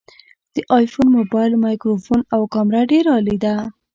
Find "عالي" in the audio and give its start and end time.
3.15-3.37